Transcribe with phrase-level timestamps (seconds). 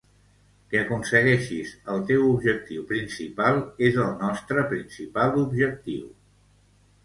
[0.69, 3.61] Que aconsegueixis el teu objectiu principal
[3.91, 6.13] és el nostre principal objectiu.